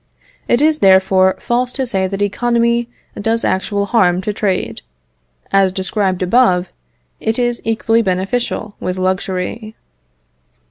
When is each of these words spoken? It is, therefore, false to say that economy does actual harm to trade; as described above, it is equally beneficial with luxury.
It 0.47 0.63
is, 0.63 0.79
therefore, 0.79 1.37
false 1.39 1.71
to 1.73 1.85
say 1.85 2.07
that 2.07 2.23
economy 2.23 2.89
does 3.21 3.45
actual 3.45 3.85
harm 3.85 4.19
to 4.23 4.33
trade; 4.33 4.81
as 5.51 5.71
described 5.71 6.23
above, 6.23 6.71
it 7.19 7.37
is 7.37 7.61
equally 7.63 8.01
beneficial 8.01 8.75
with 8.79 8.97
luxury. 8.97 9.75